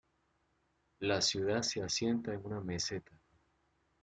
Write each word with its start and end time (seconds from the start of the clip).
La 1.01 1.21
ciudad 1.21 1.61
se 1.61 1.83
asienta 1.83 2.33
en 2.33 2.43
una 2.43 2.59
meseta. 2.59 3.11